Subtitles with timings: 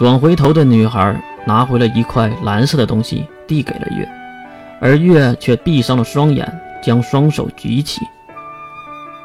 [0.00, 1.14] 转回头的女孩
[1.44, 4.08] 拿回了一块蓝色的东西，递给了月，
[4.80, 6.50] 而月却闭上了双眼，
[6.82, 8.00] 将双手举起。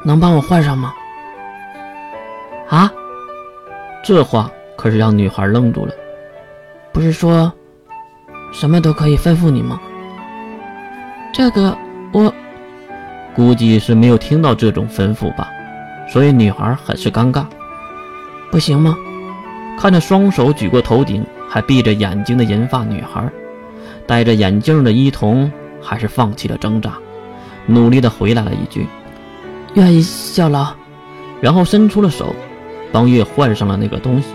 [0.04, 0.92] 能帮我换上吗？
[2.68, 2.92] 啊？
[4.04, 5.94] 这话可是让女孩愣住了。
[6.92, 7.50] 不是说
[8.52, 9.80] 什么都可以吩咐你吗？
[11.32, 11.74] 这个
[12.12, 12.30] 我
[13.34, 15.48] 估计是没有听到这种吩咐吧，
[16.06, 17.46] 所以女孩很是尴尬。
[18.50, 18.94] 不行吗？
[19.78, 23.30] 看着双手举过头顶还闭着眼睛的银发女孩，
[24.06, 26.94] 戴着眼镜的伊童还是放弃了挣扎，
[27.66, 28.86] 努力的回来了一句
[29.74, 30.66] ：“愿意效劳。”
[31.40, 32.34] 然后伸出了手，
[32.90, 34.28] 帮月换上了那个东西，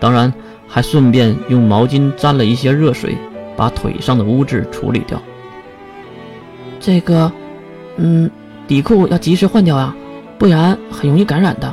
[0.00, 0.32] 当然
[0.66, 3.16] 还顺便用毛巾沾了一些热水，
[3.56, 5.22] 把腿上的污渍处理掉。
[6.80, 7.30] 这个，
[7.96, 8.28] 嗯，
[8.66, 9.94] 底裤要及时换掉啊，
[10.36, 11.71] 不然很容易感染的。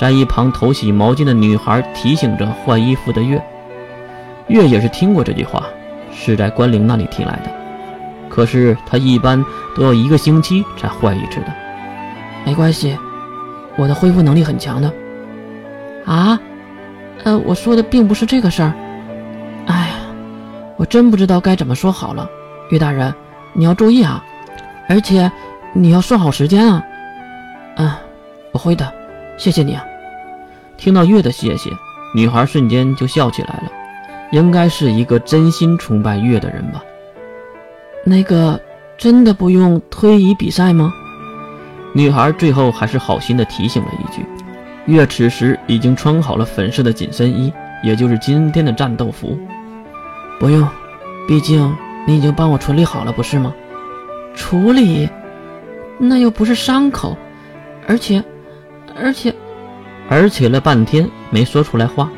[0.00, 3.38] 在一旁头洗毛巾的女孩提醒着换衣服的月，
[4.46, 5.62] 月也是听过这句话，
[6.10, 7.50] 是在关灵那里听来的。
[8.30, 9.44] 可是她一般
[9.76, 11.52] 都要一个星期才换一次的。
[12.46, 12.96] 没关系，
[13.76, 14.90] 我的恢复能力很强的。
[16.06, 16.40] 啊？
[17.24, 18.72] 呃，我说的并不是这个事儿。
[19.66, 19.94] 哎呀，
[20.78, 22.26] 我真不知道该怎么说好了。
[22.70, 23.14] 岳大人，
[23.52, 24.24] 你要注意啊，
[24.88, 25.30] 而且
[25.74, 26.82] 你要算好时间啊。
[27.76, 27.92] 嗯，
[28.52, 28.90] 我会的，
[29.36, 29.84] 谢谢你啊。
[30.80, 31.70] 听到月的谢谢，
[32.14, 33.70] 女孩瞬间就笑起来了，
[34.32, 36.82] 应该是一个真心崇拜月的人吧。
[38.02, 38.58] 那个
[38.96, 40.90] 真的不用推移比赛吗？
[41.92, 44.24] 女孩最后还是好心的提醒了一句。
[44.86, 49.38] 月此时已经穿好了粉色的紧身衣，也就是今天的战斗服。
[50.38, 50.66] 不用，
[51.28, 53.52] 毕竟你已经帮我处理好了，不是吗？
[54.34, 55.06] 处理？
[55.98, 57.14] 那又不是伤口，
[57.86, 58.24] 而且，
[58.96, 59.34] 而且。
[60.10, 62.10] 而且了半天没说出来话，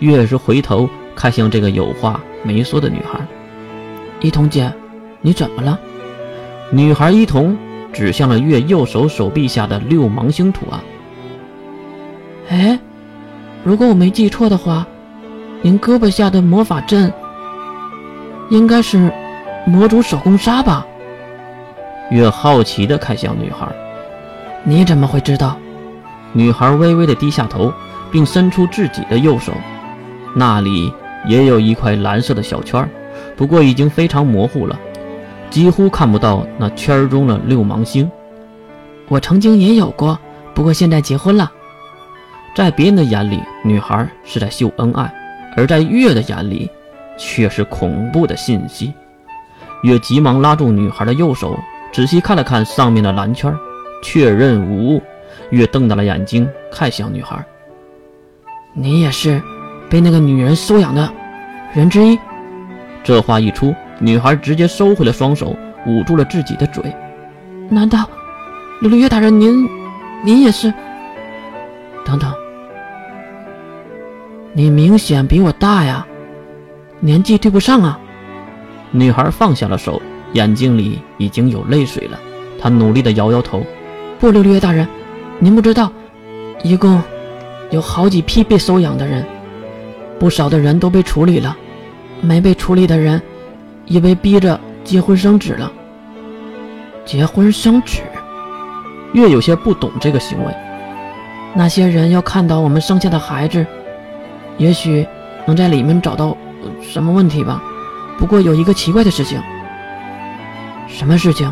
[0.00, 3.18] 月是回头看向这个有话没说的女孩。
[4.20, 4.70] 一彤姐，
[5.22, 5.80] 你怎么了？
[6.70, 7.56] 女孩一彤
[7.94, 10.80] 指向了月右手手臂下的六芒星图案。
[12.50, 12.78] 哎，
[13.64, 14.86] 如果我没记错的话，
[15.62, 17.10] 您胳膊下的魔法阵
[18.50, 19.10] 应该是
[19.66, 20.86] 魔族手工杀吧？
[22.10, 23.66] 月好奇地看向女孩。
[24.62, 25.56] 你怎么会知道？
[26.32, 27.72] 女孩微微的低下头，
[28.10, 29.52] 并伸出自己的右手，
[30.34, 30.92] 那里
[31.26, 32.88] 也有一块蓝色的小圈
[33.36, 34.78] 不过已经非常模糊了，
[35.50, 38.10] 几乎看不到那圈中的六芒星。
[39.08, 40.18] 我曾经也有过，
[40.54, 41.50] 不过现在结婚了。
[42.54, 45.12] 在别人的眼里，女孩是在秀恩爱，
[45.56, 46.68] 而在月的眼里，
[47.18, 48.92] 却是恐怖的信息。
[49.82, 51.58] 月急忙拉住女孩的右手，
[51.92, 53.52] 仔细看了看上面的蓝圈，
[54.02, 55.02] 确认无误。
[55.50, 57.44] 月瞪大了眼睛看向女孩
[58.72, 59.42] ：“你也是
[59.88, 61.12] 被那个女人收养的
[61.74, 62.18] 人之一。”
[63.02, 65.56] 这话一出，女孩直接收回了双手，
[65.86, 66.84] 捂住了自己的嘴。
[67.68, 68.08] “难道，
[68.80, 69.68] 琉璃月大人，您，
[70.24, 70.72] 您也是？
[72.04, 72.32] 等等，
[74.52, 76.06] 你明显比我大呀，
[77.00, 77.98] 年纪对不上啊。”
[78.92, 80.00] 女孩放下了手，
[80.32, 82.18] 眼睛里已经有泪水了。
[82.60, 83.64] 她努力的摇摇头
[84.20, 84.86] ：“不，琉璃月大人。”
[85.42, 85.90] 您不知道，
[86.62, 87.02] 一共
[87.70, 89.24] 有好几批被收养的人，
[90.18, 91.56] 不少的人都被处理了，
[92.20, 93.20] 没被处理的人
[93.86, 95.72] 也被逼着结婚生子了。
[97.06, 98.02] 结婚生子，
[99.14, 100.54] 月有些不懂这个行为。
[101.54, 103.64] 那些人要看到我们生下的孩子，
[104.58, 105.06] 也许
[105.46, 106.36] 能在里面找到
[106.82, 107.62] 什么问题吧。
[108.18, 109.40] 不过有一个奇怪的事情。
[110.86, 111.50] 什么事情？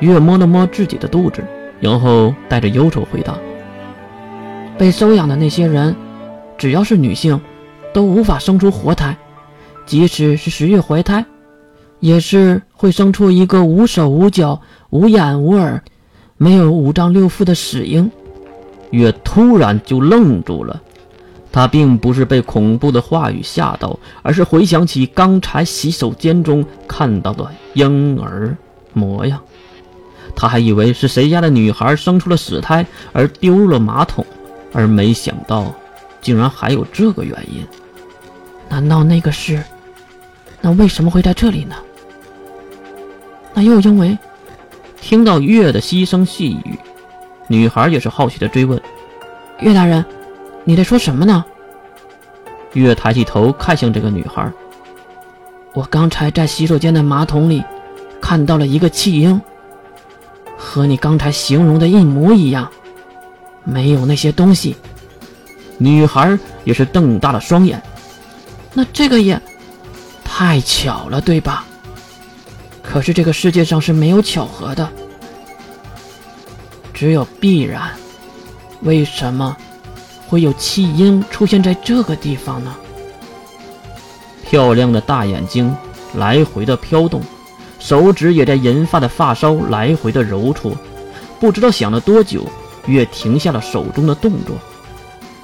[0.00, 1.42] 月摸了摸自己的肚子。
[1.84, 3.36] 然后带着忧愁回答
[4.78, 5.94] ：“被收养的那些人，
[6.56, 7.38] 只要是女性，
[7.92, 9.14] 都无法生出活胎；
[9.84, 11.22] 即使是十月怀胎，
[12.00, 14.58] 也是会生出一个无手无脚、
[14.88, 15.82] 无眼无耳、
[16.38, 18.10] 没有五脏六腑的死婴。”
[18.90, 20.80] 月突然就愣住了，
[21.52, 28.56] 他并不是被恐怖的话语吓到，而是回想起刚才洗手间中看到的婴儿
[28.94, 29.38] 模样。
[30.44, 34.26] 他还以为是谁家的女孩生出了死胎而丢入了马桶，
[34.74, 35.74] 而没想到，
[36.20, 37.66] 竟然还有这个原因。
[38.68, 39.64] 难道那个是？
[40.60, 41.74] 那为什么会在这里呢？
[43.54, 44.18] 那又因为……
[45.00, 46.78] 听到月的细声细语，
[47.48, 48.78] 女孩也是好奇的追问
[49.60, 50.04] ：“月大人，
[50.64, 51.42] 你在说什么呢？”
[52.74, 54.52] 月抬起头看向这个女孩
[55.72, 57.64] ：“我刚才在洗手间的马桶里
[58.20, 59.40] 看到了一个弃婴。”
[60.74, 62.68] 和你刚才形容的一模一样，
[63.62, 64.74] 没有那些东西，
[65.78, 67.80] 女孩也是瞪大了双眼。
[68.72, 69.40] 那这个也
[70.24, 71.64] 太巧了，对吧？
[72.82, 74.90] 可是这个世界上是没有巧合的，
[76.92, 77.92] 只有必然。
[78.80, 79.56] 为什么
[80.26, 82.74] 会有弃婴出现在这个地方呢？
[84.42, 85.72] 漂亮的大眼睛
[86.16, 87.22] 来回的飘动，
[87.84, 90.72] 手指也在银发的发梢来回的揉搓，
[91.38, 92.46] 不知道想了多久，
[92.86, 94.56] 月停下了手中的动作。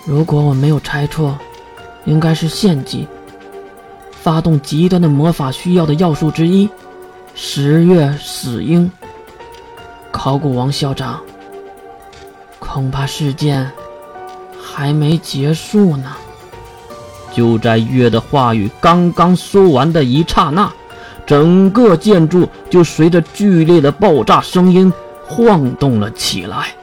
[0.06, 1.38] 如果我没有猜错，
[2.06, 3.06] 应该是献祭。
[4.10, 6.66] 发动极端的魔法需要的要素之一，
[7.34, 8.90] 十月死婴。
[10.10, 11.20] 考古王校长，
[12.58, 13.70] 恐怕事件
[14.58, 16.16] 还没结束呢。
[17.34, 20.72] 就在月的话语刚刚说完的一刹那，
[21.30, 24.92] 整个建筑就随着剧烈的爆炸声音
[25.24, 26.74] 晃动了起来。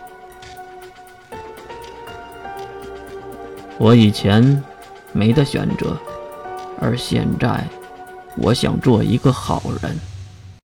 [3.78, 4.64] 我以前
[5.12, 5.98] 没得选择。
[6.80, 7.68] 而现在，
[8.38, 10.00] 我想做一个好人。